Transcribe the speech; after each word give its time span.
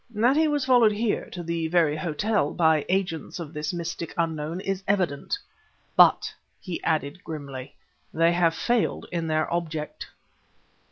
That 0.15 0.35
he 0.35 0.47
was 0.47 0.65
followed 0.65 0.93
here, 0.93 1.29
to 1.29 1.43
the 1.43 1.67
very 1.67 1.95
hotel, 1.95 2.55
by 2.55 2.87
agents 2.89 3.39
of 3.39 3.53
this 3.53 3.71
mystic 3.71 4.15
Unknown 4.17 4.59
is 4.59 4.83
evident. 4.87 5.37
But," 5.95 6.33
he 6.59 6.81
added 6.83 7.23
grimly, 7.23 7.75
"they 8.11 8.31
have 8.33 8.55
failed 8.55 9.05
in 9.11 9.27
their 9.27 9.53
object!" 9.53 10.07